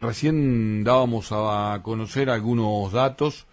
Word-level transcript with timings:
Recién 0.00 0.84
dábamos 0.84 1.30
a 1.32 1.80
conocer 1.82 2.30
algunos 2.30 2.92
datos 2.92 3.48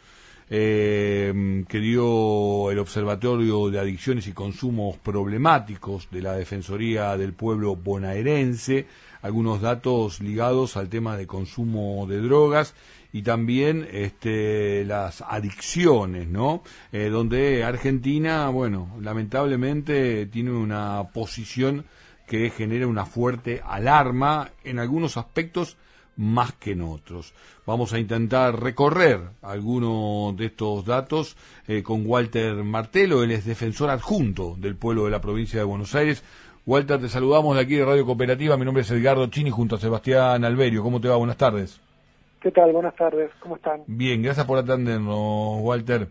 eh, 0.51 1.65
que 1.67 1.79
dio 1.79 2.69
el 2.69 2.77
Observatorio 2.77 3.71
de 3.71 3.79
Adicciones 3.79 4.27
y 4.27 4.33
Consumos 4.33 4.95
Problemáticos 4.97 6.07
de 6.11 6.21
la 6.21 6.33
Defensoría 6.33 7.17
del 7.17 7.33
Pueblo 7.33 7.75
Bonaerense, 7.75 8.85
algunos 9.23 9.59
datos 9.59 10.21
ligados 10.21 10.77
al 10.77 10.87
tema 10.87 11.17
de 11.17 11.25
consumo 11.25 12.05
de 12.05 12.21
drogas 12.21 12.75
y 13.11 13.23
también 13.23 13.87
este, 13.91 14.85
las 14.85 15.23
adicciones, 15.23 16.27
¿no? 16.27 16.61
Eh, 16.91 17.09
donde 17.09 17.63
Argentina, 17.63 18.49
bueno, 18.49 18.95
lamentablemente 19.01 20.27
tiene 20.27 20.51
una 20.51 21.05
posición 21.11 21.85
que 22.27 22.51
genera 22.51 22.85
una 22.85 23.07
fuerte 23.07 23.63
alarma 23.65 24.51
en 24.63 24.77
algunos 24.77 25.17
aspectos 25.17 25.77
más 26.17 26.53
que 26.53 26.71
en 26.71 26.81
otros. 26.81 27.33
Vamos 27.65 27.93
a 27.93 27.99
intentar 27.99 28.61
recorrer 28.61 29.19
algunos 29.41 30.35
de 30.37 30.45
estos 30.45 30.85
datos 30.85 31.35
eh, 31.67 31.83
con 31.83 32.03
Walter 32.05 32.55
Martelo, 32.63 33.23
él 33.23 33.31
es 33.31 33.45
defensor 33.45 33.89
adjunto 33.89 34.55
del 34.57 34.75
pueblo 34.75 35.05
de 35.05 35.11
la 35.11 35.21
provincia 35.21 35.59
de 35.59 35.65
Buenos 35.65 35.95
Aires. 35.95 36.23
Walter, 36.65 36.99
te 36.99 37.09
saludamos 37.09 37.55
de 37.55 37.61
aquí 37.61 37.75
de 37.75 37.85
Radio 37.85 38.05
Cooperativa. 38.05 38.57
Mi 38.57 38.65
nombre 38.65 38.81
es 38.81 38.89
Edgardo 38.89 39.27
Chini 39.27 39.51
junto 39.51 39.75
a 39.75 39.79
Sebastián 39.79 40.43
Alberio. 40.43 40.81
¿Cómo 40.81 40.99
te 40.99 41.07
va? 41.07 41.15
Buenas 41.15 41.37
tardes. 41.37 41.79
¿Qué 42.41 42.51
tal? 42.51 42.71
Buenas 42.71 42.95
tardes. 42.95 43.29
¿Cómo 43.39 43.57
están? 43.57 43.81
Bien, 43.85 44.21
gracias 44.23 44.45
por 44.47 44.57
atendernos, 44.57 45.59
Walter. 45.61 46.07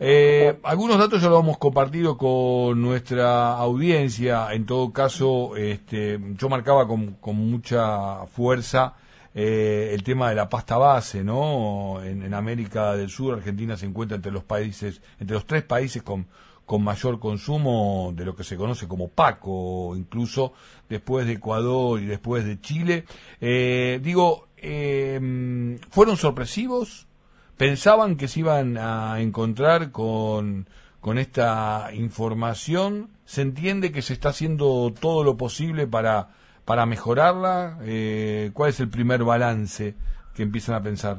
Eh, 0.00 0.58
algunos 0.62 0.98
datos 0.98 1.22
ya 1.22 1.28
lo 1.28 1.38
hemos 1.38 1.58
compartido 1.58 2.16
con 2.16 2.80
nuestra 2.80 3.52
audiencia. 3.52 4.52
En 4.52 4.64
todo 4.66 4.92
caso, 4.92 5.54
este, 5.56 6.18
yo 6.36 6.48
marcaba 6.48 6.86
con, 6.88 7.14
con 7.14 7.36
mucha 7.36 8.26
fuerza 8.26 8.94
eh, 9.34 9.90
el 9.92 10.04
tema 10.04 10.28
de 10.28 10.36
la 10.36 10.48
pasta 10.48 10.76
base, 10.76 11.24
¿no? 11.24 12.00
En, 12.02 12.32
América 12.34 12.94
del 12.94 13.10
Sur, 13.10 13.34
Argentina 13.34 13.76
se 13.76 13.86
encuentra 13.86 14.14
entre 14.14 14.30
los 14.30 14.44
países, 14.44 15.02
entre 15.18 15.34
los 15.34 15.44
tres 15.44 15.64
países 15.64 16.04
con, 16.04 16.26
con 16.64 16.84
mayor 16.84 17.18
consumo 17.18 18.12
de 18.14 18.24
lo 18.24 18.36
que 18.36 18.44
se 18.44 18.56
conoce 18.56 18.86
como 18.86 19.08
Paco, 19.08 19.96
incluso 19.96 20.52
después 20.88 21.26
de 21.26 21.32
Ecuador 21.32 22.00
y 22.00 22.06
después 22.06 22.44
de 22.44 22.60
Chile. 22.60 23.06
Eh, 23.40 23.98
digo, 24.02 24.46
eh, 24.56 25.78
¿fueron 25.90 26.16
sorpresivos? 26.16 27.08
¿Pensaban 27.56 28.16
que 28.16 28.28
se 28.28 28.40
iban 28.40 28.78
a 28.78 29.20
encontrar 29.20 29.90
con, 29.90 30.68
con 31.00 31.18
esta 31.18 31.90
información? 31.92 33.10
¿Se 33.24 33.42
entiende 33.42 33.90
que 33.90 34.02
se 34.02 34.12
está 34.12 34.28
haciendo 34.28 34.94
todo 34.98 35.24
lo 35.24 35.36
posible 35.36 35.88
para 35.88 36.30
para 36.64 36.86
mejorarla? 36.86 37.78
Eh, 37.82 38.50
¿Cuál 38.54 38.70
es 38.70 38.80
el 38.80 38.88
primer 38.88 39.24
balance 39.24 39.94
que 40.34 40.42
empiezan 40.42 40.74
a 40.74 40.82
pensar? 40.82 41.18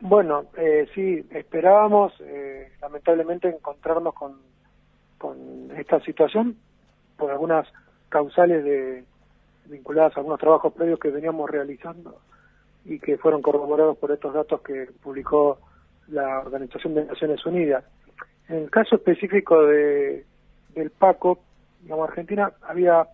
Bueno, 0.00 0.46
eh, 0.56 0.88
sí, 0.94 1.24
esperábamos 1.30 2.12
eh, 2.20 2.72
lamentablemente 2.80 3.48
encontrarnos 3.48 4.14
con, 4.14 4.36
con 5.18 5.70
esta 5.76 6.00
situación 6.00 6.56
por 7.16 7.30
algunas 7.30 7.68
causales 8.08 8.64
de, 8.64 9.04
vinculadas 9.66 10.16
a 10.16 10.20
algunos 10.20 10.40
trabajos 10.40 10.72
previos 10.72 10.98
que 10.98 11.10
veníamos 11.10 11.48
realizando 11.48 12.20
y 12.84 12.98
que 12.98 13.16
fueron 13.16 13.42
corroborados 13.42 13.96
por 13.96 14.10
estos 14.10 14.34
datos 14.34 14.60
que 14.62 14.88
publicó 15.02 15.58
la 16.08 16.40
Organización 16.40 16.94
de 16.94 17.04
Naciones 17.04 17.44
Unidas. 17.46 17.84
En 18.48 18.56
el 18.56 18.70
caso 18.70 18.96
específico 18.96 19.62
de, 19.62 20.26
del 20.74 20.90
PACO, 20.90 21.38
digamos, 21.80 22.08
Argentina 22.08 22.52
había 22.62 23.06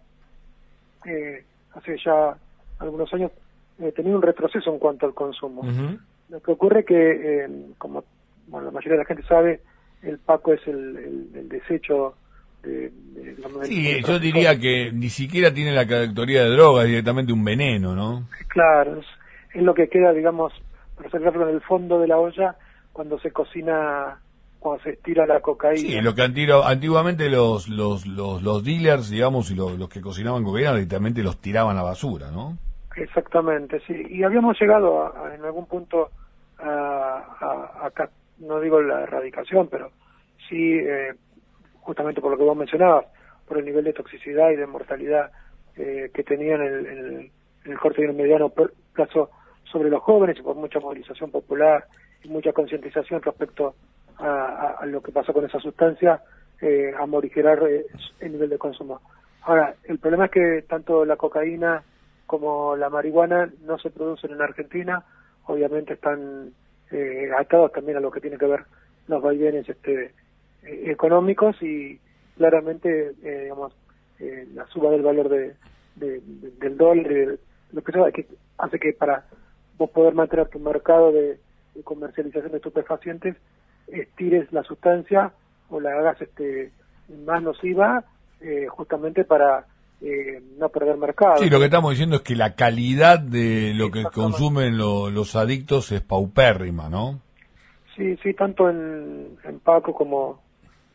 eh, 1.07 1.45
hace 1.75 1.97
ya 2.05 2.37
algunos 2.79 3.13
años 3.13 3.33
eh, 3.81 3.93
tenido 3.93 4.17
un 4.17 4.23
retroceso 4.23 4.73
en 4.73 4.79
cuanto 4.79 5.07
al 5.07 5.15
consumo. 5.15 5.63
Lo 6.29 6.41
que 6.41 6.51
ocurre 6.51 6.85
que, 6.85 7.45
eh, 7.45 7.49
como 7.79 8.05
bueno, 8.49 8.67
la 8.67 8.73
mayoría 8.73 8.99
de 8.99 9.05
la 9.05 9.07
gente 9.07 9.23
sabe, 9.25 9.61
el 10.03 10.19
Paco 10.19 10.53
es 10.53 10.67
el, 10.67 11.31
el, 11.35 11.49
desecho 11.49 12.15
de, 12.63 12.93
Sí, 13.63 14.03
yo 14.05 14.19
diría 14.19 14.59
que 14.59 14.91
ni 14.93 15.09
siquiera 15.09 15.53
tiene 15.53 15.73
la 15.73 15.87
categoría 15.87 16.45
de 16.45 16.51
droga, 16.51 16.83
es 16.83 16.89
directamente 16.89 17.33
un 17.33 17.45
veneno, 17.45 17.95
¿no? 17.95 18.29
Claro, 18.49 19.01
es, 19.01 19.63
lo 19.63 19.75
que 19.75 19.89
queda, 19.89 20.13
digamos, 20.13 20.53
para 20.97 21.11
sacarlo 21.11 21.49
en 21.49 21.55
el 21.55 21.61
fondo 21.63 22.01
de 22.01 22.09
la 22.09 22.19
olla 22.19 22.57
cuando 22.93 23.19
se 23.21 23.31
cocina 23.31 24.19
cuando 24.59 24.83
se 24.83 24.91
estira 24.91 25.27
la 25.27 25.41
cocaína. 25.41 25.81
Sí, 25.81 26.01
lo 26.01 26.15
que 26.15 26.23
antiguamente 26.23 27.29
los, 27.31 27.69
los, 27.69 28.07
los, 28.07 28.43
los 28.43 28.65
dealers, 28.65 29.11
digamos, 29.11 29.51
y 29.51 29.55
los, 29.55 29.89
que 29.89 30.01
cocinaban 30.01 30.45
cocaína 30.45 30.75
directamente 30.75 31.23
los 31.23 31.39
tiraban 31.41 31.79
a 31.79 31.83
basura, 31.83 32.31
¿no? 32.31 32.59
Exactamente, 32.97 33.81
sí. 33.87 33.95
Y 34.11 34.25
habíamos 34.25 34.61
llegado 34.61 35.13
en 35.33 35.45
algún 35.45 35.67
punto 35.67 36.11
a, 36.59 37.87
a, 37.97 38.09
no 38.39 38.61
digo 38.61 38.81
la 38.83 39.03
erradicación, 39.03 39.69
pero 39.69 39.91
sí, 40.49 40.79
eh, 40.79 41.15
justamente 41.81 42.21
por 42.21 42.33
lo 42.33 42.39
que 42.39 42.45
vos 42.45 42.57
mencionabas, 42.57 43.07
por 43.47 43.59
el 43.59 43.65
nivel 43.65 43.85
de 43.85 43.93
toxicidad 43.93 44.51
y 44.51 44.57
de 44.57 44.67
mortalidad 44.67 45.31
eh, 45.77 46.11
que 46.13 46.25
tenían 46.25 46.61
en 46.61 46.75
el, 46.75 46.87
en 47.65 47.73
el 47.73 47.79
corto 47.79 48.03
y 48.03 48.05
el 48.05 48.15
mediano 48.15 48.53
plazo 48.93 49.31
sobre 49.71 49.91
los 49.91 50.03
jóvenes 50.03 50.39
y 50.39 50.43
por 50.43 50.57
mucha 50.57 50.81
movilización 50.81 51.31
popular 51.31 51.87
y 52.23 52.29
mucha 52.29 52.53
concientización 52.53 53.23
respecto 53.23 53.69
a, 53.69 53.75
lo 54.21 55.03
que 55.03 55.13
pasó 55.13 55.33
con 55.33 55.45
esa 55.45 55.61
sustancia, 55.61 56.23
eh, 56.61 56.93
a 56.99 57.07
morigerar 57.07 57.63
eh, 57.69 57.87
el 58.21 58.33
nivel 58.33 58.51
de 58.51 58.59
consumo. 58.59 59.01
Ahora, 59.43 59.77
el 59.85 59.99
problema 59.99 60.25
es 60.25 60.31
que 60.33 60.65
tanto 60.69 61.05
la 61.05 61.17
cocaína 61.17 61.83
como 62.27 62.77
la 62.77 62.91
marihuana 62.91 63.49
no 63.65 63.79
se 63.79 63.91
producen 63.91 64.33
en 64.33 64.43
Argentina, 64.43 65.05
obviamente 65.47 65.95
están 65.95 66.51
eh, 66.91 67.31
atados 67.39 67.73
también 67.73 67.99
a 67.99 68.01
lo 68.01 68.11
que 68.11 68.21
tiene 68.21 68.39
que 68.39 68.47
ver 68.47 68.65
los 69.07 69.23
vaivenes 69.23 69.69
este, 69.69 70.13
eh, 70.65 70.83
económicos 70.87 71.63
y 71.63 71.99
claramente, 72.37 73.13
digamos, 73.23 73.73
la 74.55 74.67
suba 74.67 74.91
del 74.91 75.03
valor 75.03 75.29
de, 75.29 75.55
del 75.97 76.77
dólar, 76.77 77.39
lo 77.73 77.83
que 77.83 77.93
sea, 77.93 78.11
que 78.11 78.27
hace 78.59 78.79
que 78.79 78.93
para 78.93 79.25
vos 79.77 79.91
poder 79.91 80.15
mantener 80.15 80.49
tu 80.49 80.59
mercado 80.59 81.13
de 81.13 81.39
comercialización 81.85 82.51
de 82.51 82.59
estupefacientes 82.59 83.37
estires 83.93 84.53
la 84.53 84.63
sustancia 84.63 85.33
o 85.71 85.81
la 85.81 85.91
hagas 85.91 86.21
este 86.21 86.73
más 87.25 87.43
nociva 87.43 88.05
eh, 88.41 88.67
justamente 88.69 89.25
para 89.25 89.67
eh, 90.01 90.41
no 90.59 90.69
perder 90.69 90.97
mercado. 90.97 91.39
Sí, 91.39 91.51
lo 91.51 91.59
que 91.59 91.67
estamos 91.67 91.91
diciendo 91.91 92.17
es 92.17 92.23
que 92.23 92.37
la 92.37 92.55
calidad 92.55 93.19
de 93.19 93.73
lo 93.75 93.91
que 93.91 94.05
consumen 94.05 94.79
los 94.79 95.37
adictos 95.37 95.91
es 95.93 96.01
paupérrima, 96.03 96.89
¿no? 96.89 97.21
Sí, 97.97 98.17
sí, 98.23 98.33
tanto 98.35 98.71
en, 98.71 99.37
en 99.43 99.59
Paco 99.59 99.93
como, 99.93 100.41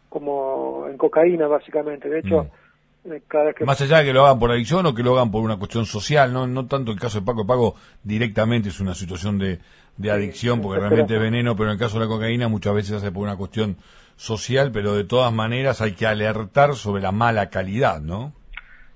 como 0.08 0.88
en 0.90 0.98
cocaína, 0.98 1.48
básicamente. 1.48 2.08
De 2.08 2.20
hecho, 2.20 2.44
mm. 2.44 2.63
Cada 3.28 3.46
vez 3.46 3.56
que... 3.56 3.66
Más 3.66 3.80
allá 3.82 4.00
de 4.00 4.06
que 4.06 4.14
lo 4.14 4.26
hagan 4.26 4.40
por 4.40 4.52
adicción 4.52 4.86
o 4.86 4.94
que 4.94 5.04
lo 5.04 5.14
hagan 5.14 5.32
por 5.32 5.44
una 5.44 5.58
cuestión 5.58 5.86
social, 5.86 6.34
no, 6.34 6.48
no 6.48 6.68
tanto 6.68 6.92
el 6.92 7.00
caso 7.00 7.20
de 7.20 7.26
Paco. 7.26 7.46
Paco 7.46 7.76
directamente 8.04 8.70
es 8.70 8.80
una 8.80 8.96
situación 8.96 9.38
de, 9.38 9.60
de 9.98 10.12
adicción, 10.12 10.62
porque 10.62 10.80
realmente 10.80 11.16
es 11.16 11.22
veneno, 11.22 11.56
pero 11.56 11.70
en 11.70 11.74
el 11.74 11.80
caso 11.80 12.00
de 12.00 12.06
la 12.06 12.10
cocaína 12.10 12.48
muchas 12.48 12.74
veces 12.74 12.90
se 12.90 12.96
hace 12.96 13.12
por 13.12 13.24
una 13.24 13.38
cuestión 13.38 13.78
social, 14.16 14.72
pero 14.72 14.94
de 14.94 15.04
todas 15.04 15.34
maneras 15.34 15.82
hay 15.82 15.94
que 15.94 16.06
alertar 16.06 16.76
sobre 16.76 17.02
la 17.02 17.12
mala 17.12 17.50
calidad, 17.50 18.02
¿no? 18.02 18.34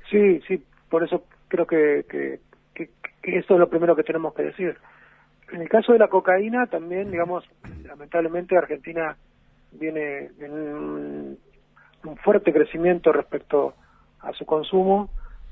Sí, 0.10 0.40
sí, 0.48 0.64
por 0.90 1.04
eso 1.04 1.26
creo 1.48 1.66
que, 1.66 2.06
que, 2.10 2.40
que, 2.74 2.90
eso 3.24 3.54
es 3.54 3.60
lo 3.60 3.70
primero 3.70 3.96
que 3.96 4.04
tenemos 4.04 4.34
que 4.34 4.44
decir. 4.44 4.78
En 5.52 5.62
el 5.62 5.70
caso 5.70 5.94
de 5.94 6.00
la 6.00 6.08
cocaína 6.08 6.68
también, 6.68 7.12
digamos, 7.12 7.44
lamentablemente 7.84 8.58
Argentina 8.58 9.18
viene 9.72 10.30
en 10.40 10.52
un, 10.52 11.38
fuerte 12.24 12.54
crecimiento 12.54 13.12
respecto 13.12 13.70
a 13.70 13.87
su 14.38 14.46
consumo, 14.46 15.10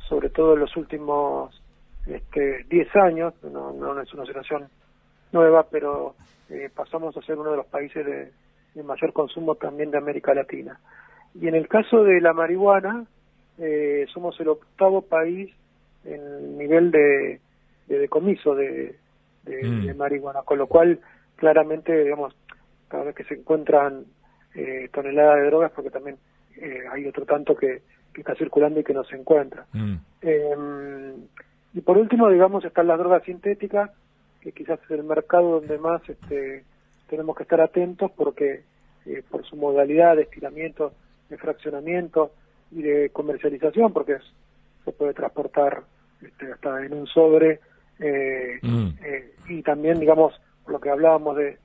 sobre 0.08 0.30
todo 0.30 0.54
en 0.54 0.60
los 0.60 0.76
últimos 0.76 1.62
este, 2.06 2.66
10 2.70 2.96
años, 2.98 3.34
no, 3.44 3.72
no 3.72 4.00
es 4.00 4.14
una 4.14 4.26
situación 4.26 4.68
nueva, 5.32 5.68
pero 5.70 6.16
eh, 6.50 6.70
pasamos 6.74 7.16
a 7.18 7.22
ser 7.22 7.38
uno 7.38 7.52
de 7.52 7.58
los 7.58 7.66
países 7.66 8.06
de, 8.06 8.32
mayor 8.84 9.14
consumo 9.14 9.56
también 9.56 9.90
de 9.90 9.98
América 9.98 10.34
Latina. 10.34 10.80
Y 11.34 11.48
en 11.48 11.56
el 11.56 11.68
caso 11.68 12.04
de 12.04 12.20
la 12.20 12.34
marihuana, 12.34 13.06
eh, 13.58 14.06
somos 14.14 14.38
el 14.40 14.50
octavo 14.50 15.02
país 15.02 15.50
en 16.04 16.58
nivel 16.58 16.92
de, 16.92 17.40
decomiso 17.88 18.54
de, 18.54 18.96
mm. 19.46 19.86
de, 19.86 19.94
marihuana, 19.94 20.42
con 20.44 20.58
lo 20.58 20.68
cual 20.68 21.00
claramente, 21.38 22.04
digamos, 22.04 22.36
cada 22.90 23.06
vez 23.06 23.16
que 23.16 23.24
se 23.24 23.36
encuentran 23.36 24.06
eh, 24.56 24.90
toneladas 24.94 25.38
de 25.38 25.46
drogas, 25.46 25.72
porque 25.72 25.90
también 25.90 26.18
eh, 26.58 26.84
hay 26.92 27.08
otro 27.08 27.26
tanto 27.26 27.56
que, 27.56 27.82
que, 28.16 28.22
está 28.22 28.36
circulando 28.36 28.80
y 28.80 28.84
que 28.84 28.94
no 28.94 29.04
se 29.04 29.16
encuentra. 29.16 29.66
Mm. 29.74 29.96
Em, 30.22 31.14
y 31.74 31.82
por 31.82 31.98
último, 31.98 32.30
digamos, 32.30 32.64
están 32.64 32.88
las 32.88 32.98
drogas 32.98 33.24
sintéticas, 33.24 33.92
que 34.40 34.54
quizás 34.54 34.80
es 34.84 34.92
el 34.92 35.04
mercado 35.04 35.60
donde 35.60 35.78
más 35.78 36.02
este, 36.08 36.64
tenemos 37.10 37.36
que 37.36 37.44
estar 37.44 37.60
atentos 37.60 38.12
porque 38.16 38.64
eh, 39.06 39.24
por 39.30 39.46
su 39.46 39.56
modalidad 39.58 40.16
de 40.16 40.24
estiramiento, 40.24 40.94
de 41.30 41.38
fraccionamiento 41.38 42.32
y 42.72 42.82
de 42.82 43.10
comercialización, 43.10 43.92
porque 43.92 44.18
se 44.86 44.92
puede 44.92 45.14
transportar 45.14 45.84
este, 46.22 46.54
hasta 46.54 46.86
en 46.86 46.94
un 46.94 47.08
sobre 47.08 47.60
eh, 48.00 48.60
mm. 48.62 48.88
eh, 49.04 49.34
y 49.50 49.62
también, 49.62 50.00
digamos, 50.00 50.34
lo 50.68 50.80
que 50.80 50.90
hablábamos 50.90 51.38
de 51.38 51.58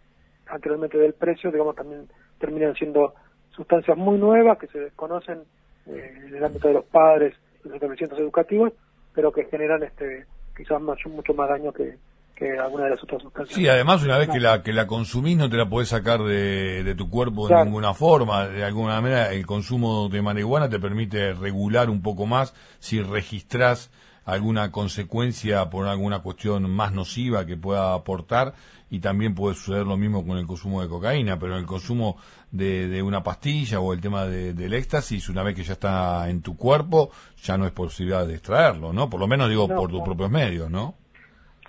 anteriormente 0.47 0.99
del 0.99 1.15
precio, 1.15 1.53
digamos, 1.53 1.77
también 1.77 2.09
terminan 2.39 2.75
siendo 2.75 3.15
sustancias 3.51 3.97
muy 3.97 4.19
nuevas 4.19 4.59
que 4.59 4.67
se 4.67 4.81
desconocen 4.81 5.41
eh, 5.91 6.27
en 6.27 6.35
el 6.35 6.45
ámbito 6.45 6.69
de 6.69 6.75
los 6.75 6.85
padres, 6.85 7.35
los 7.65 7.75
establecimientos 7.75 8.21
educativos, 8.21 8.73
pero 9.15 9.33
que 9.33 9.45
generan 9.45 9.83
este 9.83 10.27
quizás 10.57 10.81
mucho 10.81 11.35
más 11.35 11.49
daño 11.49 11.73
que, 11.73 11.97
que 12.37 12.59
alguna 12.59 12.85
de 12.85 12.91
las 12.91 13.03
otras 13.03 13.23
sustancias. 13.23 13.57
Sí, 13.57 13.69
además 13.69 14.03
una 14.03 14.19
vez 14.19 14.29
que 14.29 14.41
la 14.41 14.63
que 14.63 14.73
la 14.73 14.87
consumís 14.87 15.37
no 15.37 15.49
te 15.49 15.57
la 15.57 15.69
podés 15.69 15.89
sacar 15.89 16.21
de, 16.21 16.83
de 16.83 16.95
tu 16.95 17.09
cuerpo 17.09 17.49
de 17.49 17.65
ninguna 17.65 17.95
forma. 17.95 18.49
De 18.49 18.65
alguna 18.65 19.01
manera 19.01 19.33
el 19.33 19.47
consumo 19.47 20.09
de 20.09 20.23
marihuana 20.23 20.69
te 20.69 20.79
permite 20.79 21.33
regular 21.35 21.91
un 21.91 22.03
poco 22.03 22.27
más 22.27 22.55
si 22.79 23.03
registrás 23.03 23.91
alguna 24.33 24.71
consecuencia 24.71 25.69
por 25.71 25.87
alguna 25.87 26.21
cuestión 26.21 26.71
más 26.71 26.93
nociva 26.93 27.47
que 27.47 27.57
pueda 27.57 27.95
aportar 27.95 28.55
y 28.91 29.01
también 29.01 29.35
puede 29.35 29.55
suceder 29.55 29.87
lo 29.87 29.97
mismo 29.97 30.27
con 30.27 30.39
el 30.39 30.47
consumo 30.47 30.83
de 30.83 30.89
cocaína, 30.89 31.39
pero 31.39 31.57
el 31.57 31.67
consumo 31.67 32.17
de, 32.51 32.89
de 32.89 33.03
una 33.03 33.23
pastilla 33.23 33.81
o 33.81 33.93
el 33.93 34.01
tema 34.01 34.27
de, 34.27 34.53
del 34.53 34.75
éxtasis, 34.75 35.29
una 35.29 35.43
vez 35.43 35.55
que 35.55 35.63
ya 35.63 35.75
está 35.75 36.29
en 36.29 36.43
tu 36.43 36.57
cuerpo, 36.57 37.11
ya 37.37 37.57
no 37.57 37.67
es 37.67 37.73
posibilidad 37.73 38.27
de 38.27 38.35
extraerlo, 38.35 38.93
¿no? 38.93 39.09
Por 39.09 39.21
lo 39.21 39.29
menos 39.29 39.49
digo 39.49 39.69
por 39.69 39.91
tus 39.91 40.03
propios 40.03 40.31
medios, 40.31 40.71
¿no? 40.71 40.95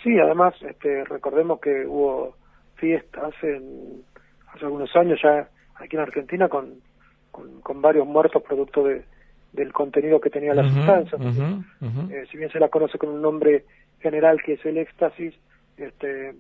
Sí, 0.04 0.18
además 0.20 0.56
este, 0.62 1.04
recordemos 1.06 1.60
que 1.62 1.86
hubo 1.86 2.36
fiestas 2.76 3.34
en, 3.44 4.04
hace 4.48 4.66
algunos 4.66 4.94
años 4.96 5.20
ya 5.24 5.48
aquí 5.76 5.96
en 5.96 6.02
Argentina 6.02 6.50
con, 6.50 6.82
con, 7.32 7.82
varios 7.82 8.08
muertos 8.08 8.42
producto 8.42 8.84
de, 8.84 9.06
del 9.54 9.74
contenido 9.74 10.22
que 10.22 10.30
tenía 10.30 10.54
la 10.54 10.64
sustancia. 10.64 11.18
Eh, 12.10 12.26
si 12.32 12.38
bien 12.38 12.52
se 12.52 12.60
la 12.60 12.70
conoce 12.70 12.98
con 12.98 13.10
un 13.10 13.22
nombre 13.22 13.66
general 14.00 14.42
que 14.44 14.54
es 14.54 14.66
el 14.66 14.78
éxtasis, 14.78 15.34
este, 15.78 16.36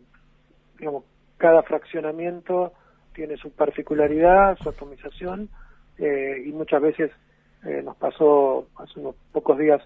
digamos, 0.77 1.03
cada 1.37 1.63
fraccionamiento 1.63 2.73
tiene 3.13 3.37
su 3.37 3.51
particularidad, 3.51 4.57
su 4.57 4.69
atomización, 4.69 5.49
eh, 5.97 6.43
y 6.45 6.51
muchas 6.51 6.81
veces 6.81 7.11
eh, 7.65 7.81
nos 7.83 7.95
pasó 7.97 8.67
hace 8.77 8.99
unos 8.99 9.15
pocos 9.31 9.57
días 9.57 9.81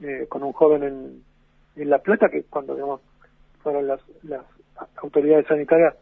eh, 0.00 0.26
con 0.28 0.42
un 0.42 0.52
joven 0.52 0.82
en, 0.82 1.22
en 1.76 1.90
La 1.90 1.98
Plata 1.98 2.28
que 2.28 2.44
cuando 2.44 2.74
digamos 2.74 3.00
fueron 3.62 3.86
las, 3.86 4.00
las 4.22 4.42
autoridades 5.02 5.46
sanitarias 5.46 5.94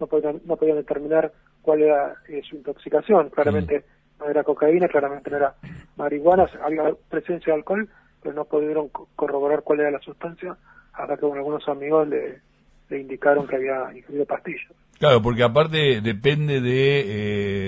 no 0.00 0.06
podían, 0.06 0.40
no 0.44 0.56
podían 0.56 0.76
determinar 0.76 1.32
cuál 1.62 1.82
era 1.82 2.14
su 2.48 2.56
intoxicación. 2.56 3.30
Claramente. 3.30 3.84
No 4.18 4.28
era 4.28 4.44
cocaína, 4.44 4.88
claramente 4.88 5.30
no 5.30 5.36
era 5.36 5.54
marihuana, 5.96 6.46
había 6.62 6.94
presencia 7.08 7.52
de 7.52 7.58
alcohol, 7.58 7.88
pero 8.22 8.34
no 8.34 8.44
pudieron 8.44 8.88
corroborar 9.16 9.62
cuál 9.62 9.80
era 9.80 9.90
la 9.90 10.00
sustancia 10.00 10.56
hasta 10.92 11.14
que 11.16 11.22
con 11.22 11.36
algunos 11.36 11.68
amigos 11.68 12.08
le, 12.08 12.40
le 12.88 13.00
indicaron 13.00 13.46
que 13.46 13.56
había 13.56 13.92
ingerido 13.94 14.24
pastillas. 14.24 14.72
Claro, 14.98 15.20
porque 15.22 15.42
aparte 15.42 16.00
depende 16.00 16.60
de 16.60 17.02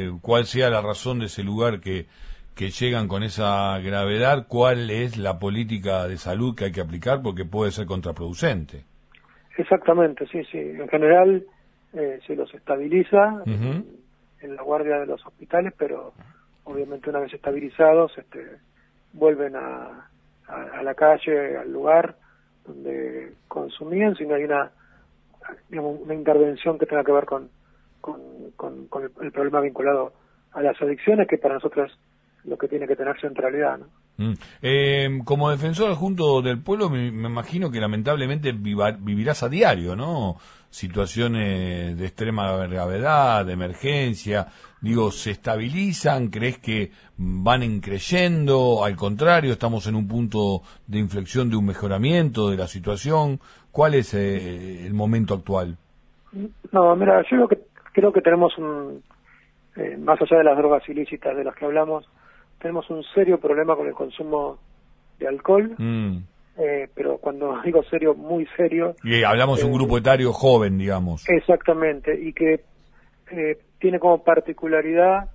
eh, 0.06 0.12
cuál 0.22 0.44
sea 0.44 0.70
la 0.70 0.80
razón 0.80 1.18
de 1.18 1.26
ese 1.26 1.42
lugar 1.42 1.80
que, 1.80 2.06
que 2.54 2.70
llegan 2.70 3.08
con 3.08 3.22
esa 3.22 3.78
gravedad, 3.80 4.46
cuál 4.48 4.90
es 4.90 5.18
la 5.18 5.38
política 5.38 6.06
de 6.06 6.18
salud 6.18 6.54
que 6.54 6.66
hay 6.66 6.72
que 6.72 6.80
aplicar, 6.80 7.22
porque 7.22 7.44
puede 7.44 7.72
ser 7.72 7.86
contraproducente. 7.86 8.84
Exactamente, 9.58 10.26
sí, 10.28 10.44
sí. 10.44 10.58
En 10.58 10.88
general 10.88 11.44
eh, 11.94 12.20
se 12.26 12.36
los 12.36 12.52
estabiliza 12.54 13.42
en 13.46 14.54
la 14.54 14.62
guardia 14.62 14.98
de 15.00 15.06
los 15.06 15.24
hospitales, 15.26 15.72
pero 15.76 16.12
obviamente 16.66 17.10
una 17.10 17.20
vez 17.20 17.32
estabilizados 17.32 18.16
este, 18.18 18.58
vuelven 19.12 19.56
a, 19.56 20.08
a 20.46 20.82
la 20.82 20.94
calle, 20.94 21.56
al 21.56 21.72
lugar 21.72 22.16
donde 22.66 23.32
consumían, 23.48 24.14
si 24.14 24.26
no 24.26 24.34
hay 24.34 24.44
una 24.44 24.70
digamos, 25.68 26.00
una 26.00 26.14
intervención 26.14 26.78
que 26.78 26.86
tenga 26.86 27.04
que 27.04 27.12
ver 27.12 27.24
con, 27.24 27.50
con, 28.00 28.52
con, 28.56 28.88
el, 29.20 29.32
problema 29.32 29.60
vinculado 29.60 30.12
a 30.52 30.62
las 30.62 30.80
adicciones, 30.80 31.28
que 31.28 31.38
para 31.38 31.54
nosotros 31.54 31.92
es 32.38 32.46
lo 32.46 32.56
que 32.56 32.68
tiene 32.68 32.86
que 32.86 32.96
tener 32.96 33.18
centralidad. 33.20 33.78
¿no? 33.78 33.86
Mm. 34.18 34.32
Eh, 34.62 35.20
como 35.24 35.50
defensor 35.50 35.90
adjunto 35.90 36.40
del 36.40 36.60
pueblo, 36.60 36.88
me, 36.88 37.06
imagino 37.06 37.70
que 37.70 37.80
lamentablemente 37.80 38.52
vivirás 38.52 39.42
a 39.42 39.48
diario, 39.48 39.94
¿no? 39.94 40.36
Situaciones 40.70 41.96
de 41.96 42.06
extrema 42.06 42.66
gravedad, 42.66 43.44
de 43.44 43.52
emergencia. 43.52 44.46
Digo, 44.80 45.10
¿se 45.10 45.30
estabilizan? 45.30 46.28
¿Crees 46.28 46.58
que 46.58 46.90
van 47.16 47.80
creyendo? 47.80 48.84
Al 48.84 48.96
contrario, 48.96 49.52
estamos 49.52 49.86
en 49.86 49.94
un 49.94 50.06
punto 50.06 50.62
de 50.86 50.98
inflexión 50.98 51.48
de 51.48 51.56
un 51.56 51.66
mejoramiento 51.66 52.50
de 52.50 52.56
la 52.56 52.66
situación. 52.66 53.40
¿Cuál 53.70 53.94
es 53.94 54.14
eh, 54.14 54.86
el 54.86 54.94
momento 54.94 55.34
actual? 55.34 55.76
No, 56.72 56.94
mira, 56.96 57.22
yo 57.22 57.28
creo 57.28 57.48
que, 57.48 57.58
creo 57.92 58.12
que 58.12 58.20
tenemos 58.20 58.56
un, 58.58 59.02
eh, 59.76 59.96
más 59.98 60.20
allá 60.20 60.38
de 60.38 60.44
las 60.44 60.56
drogas 60.56 60.88
ilícitas 60.88 61.36
de 61.36 61.44
las 61.44 61.54
que 61.54 61.64
hablamos, 61.64 62.08
tenemos 62.58 62.88
un 62.90 63.02
serio 63.14 63.38
problema 63.38 63.76
con 63.76 63.86
el 63.86 63.94
consumo 63.94 64.58
de 65.18 65.28
alcohol. 65.28 65.74
Mm. 65.78 66.18
Eh, 66.58 66.88
pero 66.94 67.18
cuando 67.18 67.60
digo 67.64 67.82
serio, 67.84 68.14
muy 68.14 68.46
serio. 68.56 68.94
Y 69.04 69.22
hablamos 69.22 69.60
de 69.60 69.66
un 69.66 69.72
grupo 69.72 69.98
etario 69.98 70.32
joven, 70.32 70.78
digamos. 70.78 71.28
Exactamente, 71.28 72.18
y 72.18 72.32
que 72.32 72.64
tiene 73.78 73.98
como 73.98 74.22
particularidad 74.22 75.30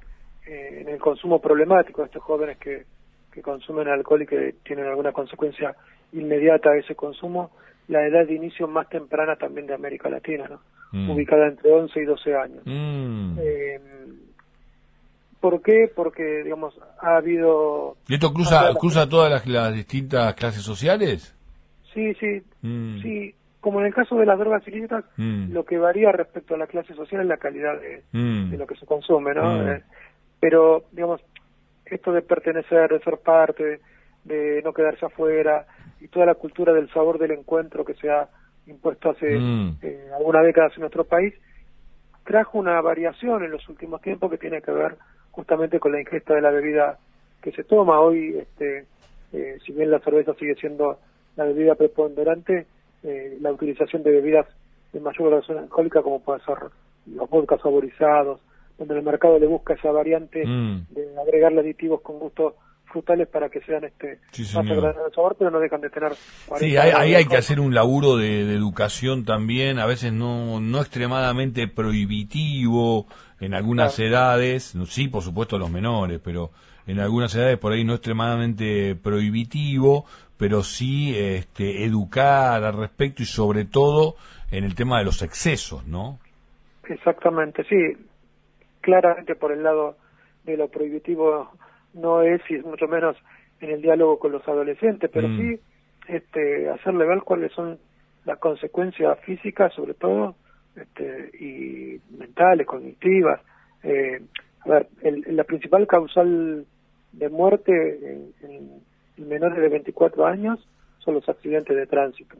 en 0.45 0.87
el 0.87 0.99
consumo 0.99 1.39
problemático 1.39 2.01
de 2.01 2.07
estos 2.07 2.23
jóvenes 2.23 2.57
que, 2.57 2.85
que 3.31 3.41
consumen 3.41 3.87
alcohol 3.87 4.21
y 4.21 4.27
que 4.27 4.55
tienen 4.63 4.85
alguna 4.85 5.11
consecuencia 5.11 5.75
inmediata 6.13 6.71
a 6.71 6.77
ese 6.77 6.95
consumo, 6.95 7.51
la 7.87 8.05
edad 8.05 8.25
de 8.25 8.35
inicio 8.35 8.67
más 8.67 8.89
temprana 8.89 9.35
también 9.35 9.67
de 9.67 9.73
América 9.73 10.09
Latina, 10.09 10.47
¿no? 10.49 10.59
Mm. 10.91 11.09
ubicada 11.09 11.47
entre 11.47 11.71
11 11.71 12.01
y 12.01 12.05
12 12.05 12.35
años. 12.35 12.61
Mm. 12.65 13.39
¿Por 15.41 15.61
qué? 15.63 15.91
Porque, 15.93 16.43
digamos, 16.43 16.79
ha 17.01 17.17
habido... 17.17 17.97
¿Y 18.07 18.13
esto 18.13 18.31
cruza, 18.31 18.73
cruza 18.79 19.09
todas 19.09 19.45
las, 19.47 19.73
distintas 19.73 20.35
clases 20.35 20.61
sociales? 20.61 21.35
Sí, 21.93 22.13
sí, 22.13 22.43
mm. 22.61 23.01
sí. 23.01 23.35
Como 23.59 23.79
en 23.79 23.87
el 23.87 23.93
caso 23.93 24.15
de 24.15 24.25
las 24.27 24.37
drogas 24.39 24.67
ilícitas, 24.67 25.03
lo 25.17 25.65
que 25.65 25.77
varía 25.77 26.11
respecto 26.11 26.55
a 26.55 26.57
la 26.57 26.67
clase 26.67 26.93
social 26.95 27.21
es 27.21 27.27
la 27.27 27.37
calidad 27.37 27.79
de, 27.79 28.03
de 28.11 28.57
lo 28.57 28.65
que 28.65 28.75
se 28.75 28.87
consume, 28.87 29.35
¿no? 29.35 29.71
Eh, 29.71 29.83
pero, 30.39 30.85
digamos, 30.91 31.21
esto 31.85 32.11
de 32.11 32.23
pertenecer, 32.23 32.89
de 32.89 32.99
ser 33.01 33.17
parte, 33.17 33.79
de 34.23 34.61
no 34.63 34.73
quedarse 34.73 35.05
afuera, 35.05 35.67
y 35.99 36.07
toda 36.07 36.25
la 36.25 36.33
cultura 36.33 36.73
del 36.73 36.91
sabor 36.91 37.19
del 37.19 37.31
encuentro 37.31 37.85
que 37.85 37.93
se 37.93 38.09
ha 38.09 38.29
impuesto 38.65 39.11
hace 39.11 39.37
mm. 39.37 39.77
eh, 39.83 40.09
algunas 40.15 40.43
décadas 40.43 40.73
en 40.75 40.81
nuestro 40.81 41.03
país, 41.03 41.33
trajo 42.25 42.57
una 42.57 42.81
variación 42.81 43.43
en 43.43 43.51
los 43.51 43.67
últimos 43.69 44.01
tiempos 44.01 44.31
que 44.31 44.37
tiene 44.39 44.61
que 44.61 44.71
ver 44.71 44.97
justamente 45.31 45.79
con 45.79 45.91
la 45.91 45.99
ingesta 45.99 46.35
de 46.35 46.41
la 46.41 46.51
bebida 46.51 46.99
que 47.41 47.51
se 47.51 47.63
toma. 47.63 47.99
Hoy, 47.99 48.37
este, 48.37 48.85
eh, 49.33 49.57
si 49.65 49.71
bien 49.71 49.91
la 49.91 49.99
cerveza 49.99 50.33
sigue 50.35 50.55
siendo 50.55 50.99
la 51.35 51.45
bebida 51.45 51.75
preponderante, 51.75 52.65
eh, 53.03 53.37
la 53.41 53.51
utilización 53.51 54.03
de 54.03 54.11
bebidas 54.11 54.47
de 54.93 54.99
mayor 54.99 55.29
graduación 55.29 55.57
alcohólica, 55.59 56.01
como 56.01 56.21
puede 56.21 56.41
ser 56.41 56.57
los 57.07 57.29
vodkas 57.29 57.61
saborizados, 57.61 58.41
donde 58.77 58.95
el 58.95 59.03
mercado 59.03 59.39
le 59.39 59.47
busca 59.47 59.73
esa 59.73 59.91
variante 59.91 60.45
mm. 60.45 60.87
de 60.89 61.19
agregarle 61.19 61.61
aditivos 61.61 62.01
con 62.01 62.19
gusto 62.19 62.55
frutales 62.91 63.27
para 63.27 63.49
que 63.49 63.61
sean 63.61 63.83
este 63.83 64.19
más 64.53 64.69
agradables 64.69 65.05
al 65.05 65.13
sabor, 65.13 65.35
pero 65.37 65.49
no 65.49 65.59
dejan 65.59 65.81
de 65.81 65.89
tener. 65.89 66.13
Sí, 66.57 66.77
ahí 66.77 67.15
hay, 67.15 67.25
que 67.25 67.37
hacer 67.37 67.59
un 67.59 67.73
laburo 67.73 68.17
de, 68.17 68.41
educación 68.53 69.25
también, 69.25 69.79
a 69.79 69.85
veces 69.85 70.13
no, 70.13 70.59
no 70.59 70.79
extremadamente 70.81 71.67
prohibitivo 71.67 73.07
en 73.39 73.53
algunas 73.53 73.97
edades, 73.99 74.75
sí, 74.87 75.07
por 75.07 75.23
supuesto 75.23 75.57
los 75.57 75.71
menores, 75.71 76.19
pero 76.23 76.51
en 76.85 76.99
algunas 76.99 77.33
edades 77.35 77.57
por 77.57 77.71
ahí 77.71 77.83
no 77.83 77.93
extremadamente 77.93 78.95
prohibitivo, 78.95 80.05
pero 80.37 80.63
sí 80.63 81.17
este, 81.17 81.85
educar 81.85 82.63
al 82.63 82.77
respecto 82.77 83.23
y 83.23 83.25
sobre 83.25 83.65
todo 83.65 84.15
en 84.51 84.63
el 84.63 84.75
tema 84.75 84.99
de 84.99 85.05
los 85.05 85.21
excesos, 85.21 85.85
¿no? 85.87 86.19
Exactamente, 86.87 87.63
sí. 87.63 87.97
Claramente 88.81 89.35
por 89.35 89.51
el 89.51 89.63
lado 89.63 89.97
de 90.43 90.57
lo 90.57 90.67
prohibitivo 90.67 91.51
no 91.93 92.21
es 92.21 92.41
y 92.49 92.55
es 92.55 92.65
mucho 92.65 92.87
menos 92.87 93.17
en 93.59 93.71
el 93.71 93.81
diálogo 93.81 94.19
con 94.19 94.31
los 94.31 94.47
adolescentes, 94.47 95.09
pero 95.13 95.27
mm. 95.27 95.37
sí 95.37 95.59
este, 96.07 96.69
hacerle 96.69 97.05
ver 97.05 97.21
cuáles 97.21 97.51
son 97.53 97.79
las 98.25 98.37
consecuencias 98.39 99.19
físicas, 99.21 99.73
sobre 99.73 99.93
todo, 99.93 100.35
este, 100.75 101.31
y 101.39 102.01
mentales, 102.17 102.67
cognitivas. 102.67 103.41
Eh, 103.83 104.21
a 104.61 104.69
ver, 104.69 104.87
el, 105.01 105.35
la 105.35 105.43
principal 105.43 105.87
causal 105.87 106.65
de 107.11 107.29
muerte 107.29 108.31
en, 108.41 108.81
menores 109.17 109.59
de 109.59 109.69
24 109.69 110.25
años 110.25 110.59
son 110.99 111.13
los 111.15 111.29
accidentes 111.29 111.75
de 111.75 111.85
tránsito. 111.85 112.35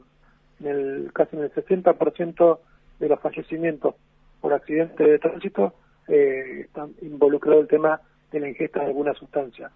En 0.60 0.68
el, 0.68 1.12
casi 1.14 1.36
en 1.36 1.44
el 1.44 1.54
60% 1.54 2.60
de 3.00 3.08
los 3.08 3.20
fallecimientos 3.20 3.96
por 4.40 4.54
accidentes 4.54 5.08
de 5.08 5.20
tránsito 5.20 5.74
eh, 6.08 6.62
están 6.62 6.94
involucrados 7.02 7.62
el 7.62 7.68
tema 7.68 8.02
de 8.32 8.40
la 8.40 8.50
ingesta 8.50 8.80
de 8.80 8.88
alguna 8.88 9.14
sustancia. 9.14 9.70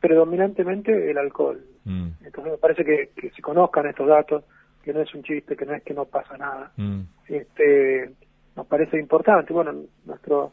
Predominantemente 0.00 1.10
el 1.10 1.18
alcohol. 1.18 1.60
Mm. 1.84 2.08
Entonces 2.24 2.52
me 2.52 2.58
parece 2.58 2.84
que, 2.84 3.30
se 3.30 3.42
conozcan 3.42 3.86
estos 3.86 4.08
datos, 4.08 4.44
que 4.82 4.92
no 4.92 5.00
es 5.00 5.14
un 5.14 5.22
chiste, 5.22 5.56
que 5.56 5.66
no 5.66 5.74
es 5.74 5.82
que 5.82 5.94
no 5.94 6.04
pasa 6.04 6.36
nada. 6.36 6.72
Mm. 6.76 7.02
Este, 7.28 8.10
nos 8.56 8.66
parece 8.66 8.98
importante. 8.98 9.52
Bueno, 9.52 9.72
nuestro 10.04 10.52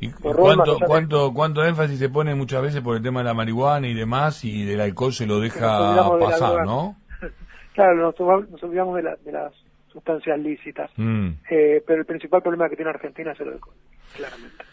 ¿Y 0.00 0.10
cuánto, 0.10 0.78
cuánto, 0.86 1.32
cuánto 1.32 1.64
énfasis 1.64 1.98
se 1.98 2.08
pone 2.08 2.34
muchas 2.34 2.62
veces 2.62 2.80
por 2.82 2.96
el 2.96 3.02
tema 3.02 3.20
de 3.20 3.24
la 3.24 3.34
marihuana 3.34 3.88
y 3.88 3.94
demás 3.94 4.44
y 4.44 4.64
del 4.64 4.80
alcohol 4.80 5.12
se 5.12 5.26
lo 5.26 5.40
deja 5.40 5.96
pasar, 6.18 6.66
¿no? 6.66 6.96
claro, 7.74 7.96
nos, 7.96 8.62
olvidamos 8.62 8.96
de, 8.96 9.16
de, 9.24 9.32
las 9.32 9.52
sustancias 9.90 10.38
lícitas. 10.38 10.90
Mm. 10.96 11.28
Eh, 11.50 11.82
pero 11.86 12.00
el 12.00 12.06
principal 12.06 12.42
problema 12.42 12.68
que 12.68 12.76
tiene 12.76 12.90
Argentina 12.90 13.32
es 13.32 13.40
el 13.40 13.48
alcohol, 13.48 13.74
claramente. 14.14 14.64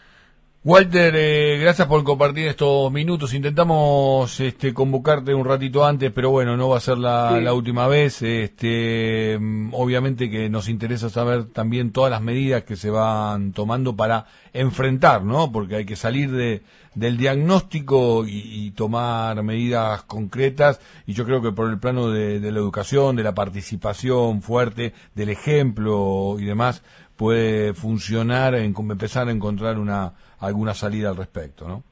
Walter, 0.66 1.14
eh, 1.16 1.58
gracias 1.60 1.86
por 1.86 2.02
compartir 2.02 2.48
estos 2.48 2.90
minutos. 2.90 3.32
Intentamos 3.34 4.40
este, 4.40 4.74
convocarte 4.74 5.32
un 5.32 5.44
ratito 5.44 5.86
antes, 5.86 6.10
pero 6.10 6.30
bueno, 6.30 6.56
no 6.56 6.68
va 6.68 6.78
a 6.78 6.80
ser 6.80 6.98
la, 6.98 7.52
última 7.54 7.86
vez. 7.86 8.20
Este, 8.22 9.38
mm, 9.40 9.72
obviamente 9.74 10.28
que 10.28 10.50
nos 10.50 10.68
interesa 10.68 11.08
saber 11.08 11.44
también 11.44 11.92
todas 11.92 12.10
las 12.10 12.20
medidas 12.20 12.64
que 12.64 12.74
se 12.74 12.90
van 12.90 13.52
tomando 13.52 13.94
para 13.94 14.26
enfrentar, 14.52 15.22
¿no? 15.22 15.52
Porque 15.52 15.76
hay 15.76 15.86
que 15.86 15.94
salir 15.94 16.32
de, 16.32 16.62
del 16.96 17.16
diagnóstico 17.16 18.24
y, 18.26 18.72
tomar 18.72 19.40
medidas 19.44 20.02
concretas. 20.02 20.80
Y 21.06 21.12
yo 21.12 21.24
creo 21.24 21.40
que 21.40 21.52
por 21.52 21.70
el 21.70 21.78
plano 21.78 22.10
de 22.10 22.40
la 22.40 22.58
educación, 22.58 23.14
de 23.14 23.22
la 23.22 23.34
participación 23.34 24.42
fuerte, 24.42 24.92
del 25.14 25.28
ejemplo 25.28 26.36
y 26.40 26.44
demás, 26.44 26.82
puede 27.16 27.74
funcionar, 27.74 28.54
en, 28.54 28.74
empezar 28.76 29.28
a 29.28 29.32
encontrar 29.32 29.78
una 29.78 30.14
alguna 30.38 30.74
salida 30.74 31.08
al 31.08 31.16
respecto, 31.16 31.66
¿no? 31.66 31.82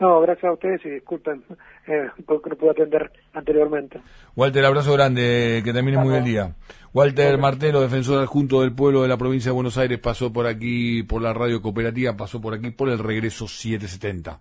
No, 0.00 0.20
gracias 0.20 0.44
a 0.44 0.52
ustedes 0.52 0.84
y 0.84 0.90
disculpen 0.90 1.42
eh, 1.86 2.08
porque 2.26 2.50
no 2.50 2.56
pude 2.56 2.70
atender 2.70 3.10
anteriormente. 3.32 4.00
Walter, 4.36 4.64
abrazo 4.64 4.92
grande, 4.92 5.62
que 5.64 5.72
termine 5.72 5.98
muy 5.98 6.10
bien 6.10 6.22
el 6.22 6.24
día. 6.24 6.54
Walter 6.94 7.38
Martelo, 7.38 7.80
defensor 7.80 8.20
adjunto 8.20 8.62
del 8.62 8.74
pueblo 8.74 9.02
de 9.02 9.08
la 9.08 9.16
provincia 9.16 9.50
de 9.50 9.54
Buenos 9.54 9.76
Aires, 9.76 9.98
pasó 9.98 10.32
por 10.32 10.46
aquí, 10.46 11.02
por 11.02 11.20
la 11.20 11.34
radio 11.34 11.60
cooperativa, 11.60 12.16
pasó 12.16 12.40
por 12.40 12.54
aquí 12.54 12.70
por 12.70 12.88
el 12.88 12.98
regreso 12.98 13.46
770. 13.46 14.40